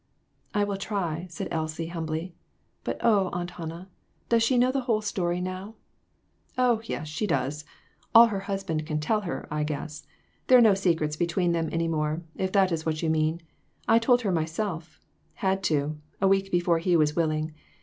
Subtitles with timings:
[0.55, 2.33] "I will try," said Elsie, humbly.
[2.83, 3.87] "But oh, Aunt Hannah,
[4.29, 5.75] does she know the whole story now?*'
[6.57, 7.65] "Oh, yes; she does
[8.15, 10.07] all her husband can tell her, I guess.
[10.47, 13.41] There are no secrets between them any more, if that is what you mean.
[13.87, 14.99] I told her myself
[15.35, 17.53] had to, a week before he was willing.